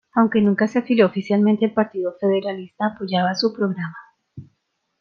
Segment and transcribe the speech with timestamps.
[0.15, 3.97] Aunque nunca se afilió oficialmente al Partido Federalista, apoyaba su programa.